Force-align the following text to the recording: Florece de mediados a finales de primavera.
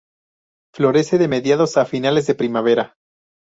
Florece 0.73 1.19
de 1.19 1.27
mediados 1.27 1.77
a 1.77 1.85
finales 1.85 2.25
de 2.25 2.33
primavera. 2.33 2.95